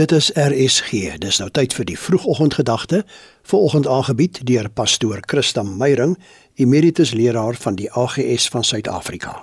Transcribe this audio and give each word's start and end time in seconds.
Dit 0.00 0.12
is 0.12 0.30
RSG. 0.32 1.18
Dis 1.20 1.38
nou 1.42 1.50
tyd 1.52 1.74
vir 1.76 1.84
die 1.84 1.96
vroegoggendgedagte, 1.98 3.02
vanoggend 3.44 3.84
aangebied 3.84 4.38
deur 4.48 4.70
pastoor 4.72 5.20
Christa 5.28 5.60
Meyring, 5.62 6.14
emeritus 6.56 7.12
leraar 7.12 7.58
van 7.60 7.76
die 7.76 7.90
AGS 7.92 8.46
van 8.48 8.64
Suid-Afrika. 8.64 9.34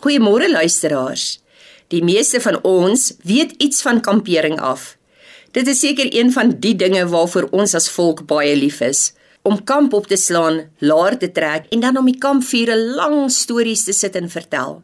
Goeiemôre 0.00 0.48
luisteraars. 0.48 1.42
Die 1.92 2.00
meeste 2.00 2.40
van 2.40 2.56
ons 2.64 3.10
weet 3.20 3.52
iets 3.60 3.84
van 3.84 4.00
kampering 4.00 4.56
af. 4.60 4.94
Dit 5.52 5.68
is 5.68 5.84
seker 5.84 6.08
een 6.08 6.32
van 6.32 6.56
die 6.64 6.76
dinge 6.80 7.04
waarvoor 7.12 7.50
ons 7.52 7.76
as 7.76 7.90
volk 7.92 8.24
baie 8.30 8.56
lief 8.56 8.80
is, 8.80 9.10
om 9.42 9.60
kamp 9.64 9.92
op 9.92 10.08
te 10.08 10.16
slaan, 10.16 10.62
laar 10.78 11.18
te 11.20 11.28
trek 11.32 11.68
en 11.68 11.84
dan 11.84 12.00
om 12.00 12.08
die 12.08 12.18
kampvure 12.18 12.80
lang 12.96 13.28
stories 13.28 13.84
te 13.84 13.92
sit 13.92 14.16
en 14.16 14.32
vertel. 14.32 14.80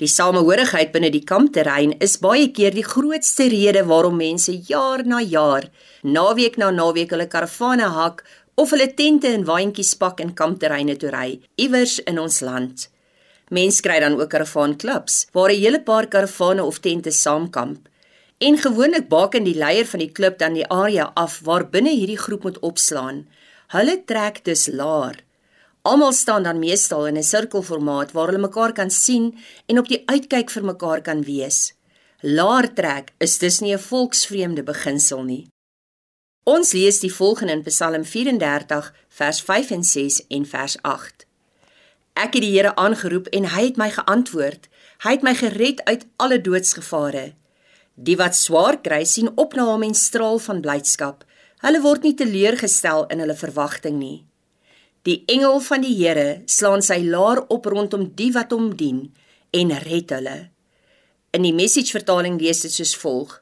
Die 0.00 0.08
samehorigheid 0.08 0.94
binne 0.94 1.10
die 1.12 1.26
kampterrein 1.28 1.90
is 2.00 2.14
baie 2.24 2.46
keer 2.56 2.72
die 2.72 2.86
grootste 2.86 3.50
rede 3.52 3.82
waarom 3.84 4.16
mense 4.16 4.54
jaar 4.64 5.02
na 5.04 5.18
jaar, 5.20 5.66
naweek 6.00 6.56
na 6.56 6.70
naweek 6.72 7.12
hulle 7.12 7.26
karavane 7.28 7.90
hak 7.98 8.24
of 8.56 8.72
hulle 8.72 8.86
tente 8.96 9.28
en 9.28 9.44
waantjies 9.44 9.92
pak 10.00 10.24
in 10.24 10.32
kampterreine 10.40 10.96
toe 10.96 11.12
ry 11.12 11.28
iewers 11.60 11.98
in 12.08 12.22
ons 12.24 12.40
land. 12.40 12.88
Mense 13.52 13.84
kry 13.84 14.00
dan 14.00 14.16
ook 14.16 14.32
karavaanklubs 14.32 15.26
waar 15.36 15.52
'n 15.52 15.62
hele 15.66 15.84
paar 15.84 16.08
karavane 16.08 16.64
of 16.64 16.80
tente 16.80 17.12
saamkamp. 17.12 17.88
En 18.38 18.56
gewoonlik 18.56 19.08
baken 19.08 19.44
die 19.44 19.58
leier 19.58 19.86
van 19.86 20.00
die 20.00 20.12
klub 20.12 20.38
dan 20.38 20.54
die 20.54 20.68
area 20.68 21.10
af 21.14 21.40
waar 21.44 21.68
binne 21.68 21.92
hierdie 21.92 22.22
groep 22.24 22.42
moet 22.42 22.58
opslaan. 22.60 23.26
Hulle 23.68 24.02
trek 24.04 24.44
dus 24.44 24.66
laer 24.66 25.20
Almal 25.82 26.12
staan 26.12 26.42
dan 26.42 26.58
meestal 26.58 27.06
in 27.06 27.16
'n 27.16 27.22
sirkelformaat 27.22 28.12
waar 28.12 28.26
hulle 28.26 28.46
mekaar 28.48 28.72
kan 28.72 28.90
sien 28.90 29.38
en 29.66 29.78
op 29.78 29.88
die 29.88 30.02
uitkyk 30.06 30.50
vir 30.50 30.64
mekaar 30.64 31.00
kan 31.00 31.22
wees. 31.22 31.72
Laar 32.20 32.72
trek 32.74 33.12
is 33.18 33.38
dus 33.38 33.60
nie 33.60 33.72
'n 33.74 33.78
volksvreemde 33.78 34.62
beginsel 34.62 35.22
nie. 35.22 35.48
Ons 36.44 36.72
lees 36.72 37.00
die 37.00 37.14
volgende 37.14 37.52
in 37.52 37.62
Psalm 37.62 38.04
34 38.04 38.94
vers 39.08 39.40
5 39.42 39.70
en 39.70 39.84
6 39.84 40.26
en 40.28 40.46
vers 40.46 40.82
8. 40.82 41.26
Ek 42.12 42.34
het 42.34 42.42
die 42.42 42.56
Here 42.56 42.74
aangeroep 42.74 43.26
en 43.26 43.44
hy 43.44 43.64
het 43.64 43.76
my 43.76 43.90
geantwoord. 43.90 44.68
Hy 44.98 45.10
het 45.10 45.22
my 45.22 45.34
gered 45.34 45.84
uit 45.84 46.06
alle 46.16 46.40
doodsgevare. 46.40 47.32
Die 47.94 48.16
wat 48.16 48.36
swaar 48.36 48.80
kry, 48.80 49.04
sien 49.04 49.30
op 49.34 49.54
na 49.54 49.64
hom 49.64 49.82
en 49.82 49.94
straal 49.94 50.38
van 50.38 50.60
blydskap. 50.60 51.24
Hulle 51.60 51.80
word 51.80 52.02
nie 52.02 52.14
teleurgestel 52.14 53.06
in 53.06 53.18
hulle 53.18 53.36
verwagting 53.36 53.98
nie. 53.98 54.29
Die 55.08 55.22
engel 55.32 55.60
van 55.64 55.80
die 55.80 55.94
Here 55.96 56.42
slaan 56.44 56.82
sy 56.84 56.98
laar 57.00 57.40
op 57.48 57.64
rondom 57.72 58.10
die 58.16 58.32
wat 58.34 58.50
hom 58.52 58.74
dien 58.76 59.06
en 59.56 59.72
red 59.86 60.12
hulle. 60.12 60.50
In 61.32 61.46
die 61.46 61.54
message 61.56 61.94
vertaling 61.94 62.36
lees 62.40 62.60
dit 62.66 62.74
soos 62.74 62.92
volg: 63.00 63.38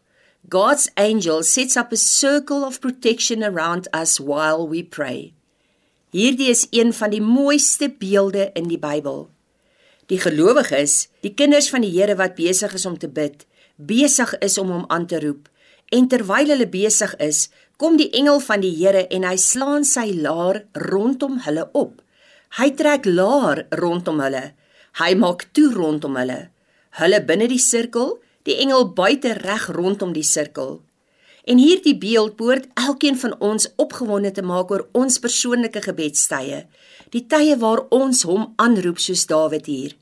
God's 0.47 0.87
angel 0.95 1.43
sets 1.43 1.75
up 1.77 1.91
a 1.93 1.99
circle 1.99 2.63
of 2.67 2.79
protection 2.79 3.43
around 3.43 3.89
us 3.91 4.21
while 4.21 4.69
we 4.69 4.85
pray. 4.85 5.33
Hierdie 6.15 6.49
is 6.49 6.69
een 6.71 6.95
van 6.95 7.11
die 7.11 7.21
mooiste 7.21 7.91
beelde 7.91 8.51
in 8.55 8.71
die 8.71 8.79
Bybel. 8.79 9.27
Die 10.09 10.21
gelowiges, 10.23 11.09
die 11.27 11.35
kinders 11.35 11.69
van 11.75 11.83
die 11.83 11.91
Here 11.91 12.15
wat 12.17 12.39
besig 12.39 12.73
is 12.79 12.87
om 12.87 12.97
te 12.99 13.11
bid, 13.11 13.45
besig 13.77 14.31
is 14.39 14.57
om 14.63 14.71
hom 14.71 14.87
aan 14.89 15.11
te 15.11 15.19
roep, 15.21 15.51
en 15.91 16.07
terwyl 16.09 16.55
hulle 16.55 16.69
besig 16.71 17.13
is, 17.19 17.49
kom 17.79 17.97
die 17.97 18.11
engel 18.11 18.41
van 18.43 18.63
die 18.63 18.75
Here 18.75 19.05
en 19.15 19.25
hy 19.25 19.37
slaan 19.39 19.85
sy 19.87 20.11
laar 20.19 20.65
rondom 20.91 21.39
hulle 21.47 21.69
op. 21.79 22.01
Hy 22.59 22.73
trek 22.75 23.07
laar 23.07 23.67
rondom 23.79 24.19
hulle. 24.25 24.51
Hy 24.99 25.15
maak 25.15 25.47
toe 25.55 25.71
rondom 25.75 26.19
hulle. 26.19 26.49
Hulle 26.99 27.23
binne 27.23 27.47
die 27.47 27.63
sirkel, 27.63 28.17
die 28.43 28.59
engel 28.59 28.89
buite 28.99 29.37
reg 29.39 29.69
rondom 29.77 30.13
die 30.17 30.27
sirkel. 30.27 30.81
En 31.49 31.61
hierdie 31.63 31.95
beeld 31.97 32.35
behoort 32.37 32.67
elkeen 32.77 33.17
van 33.17 33.37
ons 33.39 33.71
opgewonde 33.81 34.35
te 34.35 34.43
maak 34.43 34.73
oor 34.75 34.89
ons 34.99 35.21
persoonlike 35.23 35.81
gebedstye, 35.87 36.65
die 37.15 37.25
tye 37.31 37.57
waar 37.63 37.87
ons 37.95 38.25
hom 38.29 38.53
aanroep 38.61 38.99
soos 39.01 39.25
Dawid 39.31 39.71
hier. 39.71 39.95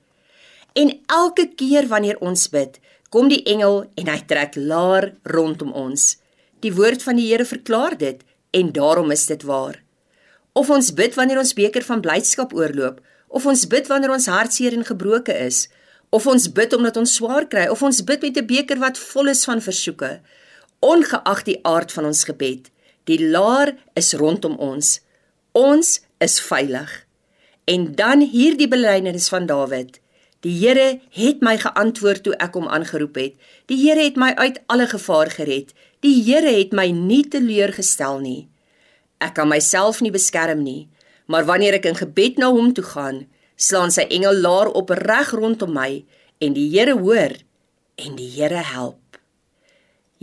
En 0.75 0.97
elke 1.13 1.51
keer 1.55 1.87
wanneer 1.93 2.19
ons 2.25 2.49
bid, 2.49 2.81
kom 3.13 3.29
die 3.29 3.45
engel 3.45 3.85
en 4.01 4.09
hy 4.11 4.23
trek 4.29 4.57
laar 4.57 5.13
rondom 5.29 5.77
ons. 5.77 6.17
Die 6.65 6.73
woord 6.75 7.03
van 7.03 7.19
die 7.21 7.29
Here 7.29 7.45
verklaar 7.45 7.97
dit 7.99 8.23
en 8.57 8.73
daarom 8.73 9.11
is 9.11 9.27
dit 9.27 9.43
waar. 9.43 9.83
Of 10.57 10.71
ons 10.71 10.93
bid 10.97 11.15
wanneer 11.15 11.39
ons 11.39 11.53
beker 11.55 11.85
van 11.85 12.01
blydskap 12.01 12.55
oorloop, 12.57 13.01
of 13.29 13.47
ons 13.47 13.67
bid 13.69 13.89
wanneer 13.91 14.15
ons 14.15 14.29
hartseer 14.31 14.73
en 14.73 14.87
gebroke 14.87 15.35
is, 15.35 15.67
of 16.11 16.27
ons 16.27 16.49
bid 16.53 16.73
omdat 16.73 16.97
ons 16.97 17.17
swaar 17.19 17.45
kry, 17.51 17.67
of 17.69 17.83
ons 17.83 18.01
bid 18.05 18.23
met 18.23 18.39
'n 18.39 18.47
beker 18.47 18.79
wat 18.79 18.99
vol 18.99 19.29
is 19.29 19.45
van 19.45 19.61
versoeke, 19.61 20.21
ongeag 20.81 21.43
die 21.45 21.59
aard 21.63 21.93
van 21.93 22.05
ons 22.05 22.25
gebed, 22.25 22.71
die 23.05 23.21
laar 23.21 23.77
is 23.95 24.15
rondom 24.15 24.57
ons. 24.57 25.01
Ons 25.53 26.01
is 26.19 26.41
veilig. 26.41 27.07
En 27.65 27.95
dan 27.95 28.21
hierdie 28.21 28.69
belydenis 28.69 29.29
van 29.29 29.47
Dawid. 29.47 30.01
Die 30.47 30.55
Here 30.61 31.01
het 31.11 31.41
my 31.43 31.57
geantwoord 31.59 32.23
toe 32.23 32.35
ek 32.39 32.55
hom 32.55 32.69
aangeroep 32.71 33.17
het. 33.19 33.35
Die 33.67 33.81
Here 33.81 34.05
het 34.05 34.19
my 34.21 34.31
uit 34.39 34.61
alle 34.71 34.87
gevaar 34.87 35.33
gered. 35.33 35.73
Die 36.07 36.21
Here 36.23 36.53
het 36.55 36.71
my 36.77 36.87
nie 36.95 37.25
teleurgestel 37.27 38.21
nie. 38.23 38.47
Ek 39.19 39.35
kan 39.35 39.51
myself 39.51 39.99
nie 40.05 40.13
beskerm 40.15 40.63
nie, 40.63 40.87
maar 41.27 41.49
wanneer 41.49 41.81
ek 41.81 41.89
in 41.91 41.99
gebed 41.99 42.39
na 42.39 42.53
hom 42.55 42.71
toe 42.77 42.85
gaan, 42.87 43.25
slaan 43.59 43.91
sy 43.91 44.05
engel 44.13 44.39
laar 44.45 44.71
op 44.71 44.93
reg 44.95 45.33
rondom 45.35 45.73
my 45.75 46.05
en 46.39 46.55
die 46.55 46.69
Here 46.77 46.95
hoor 46.95 47.35
en 47.99 48.15
die 48.15 48.31
Here 48.37 48.63
help. 48.71 49.19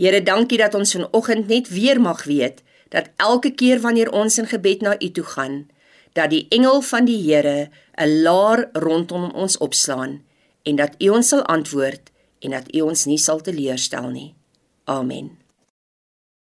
Here, 0.00 0.22
dankie 0.24 0.62
dat 0.62 0.74
ons 0.74 0.96
vanoggend 0.96 1.52
net 1.52 1.68
weer 1.68 2.00
mag 2.00 2.24
weet 2.24 2.64
dat 2.94 3.10
elke 3.20 3.50
keer 3.52 3.82
wanneer 3.82 4.08
ons 4.14 4.38
in 4.38 4.48
gebed 4.48 4.80
na 4.80 4.94
U 4.96 5.10
toe 5.10 5.26
gaan, 5.36 5.64
dat 6.14 6.30
die 6.30 6.46
engel 6.54 6.80
van 6.82 7.04
die 7.04 7.20
Here 7.26 7.70
'n 7.98 8.22
laar 8.22 8.68
rondom 8.72 9.30
ons 9.30 9.58
opslaan 9.58 10.22
en 10.62 10.76
dat 10.76 10.94
U 10.98 11.08
ons 11.08 11.28
sal 11.28 11.42
antwoord 11.42 12.10
en 12.38 12.50
dat 12.50 12.74
U 12.74 12.80
ons 12.80 13.04
nie 13.04 13.18
sal 13.18 13.40
teleurstel 13.40 14.08
nie. 14.08 14.34
Amen. 14.84 15.30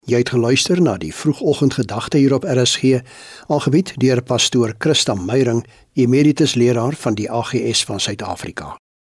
Jy 0.08 0.18
het 0.18 0.30
geluister 0.30 0.82
na 0.82 0.98
die 0.98 1.14
vroegoggendgedagte 1.14 2.18
hier 2.18 2.34
op 2.34 2.44
RSG, 2.44 3.02
aangebied 3.48 3.94
deur 4.00 4.22
pastoor 4.24 4.76
Christa 4.78 5.14
Meyring, 5.14 5.66
emeritus 5.94 6.54
leraar 6.56 6.96
van 6.96 7.14
die 7.14 7.32
AGS 7.32 7.84
van 7.84 8.00
Suid-Afrika. 8.00 8.78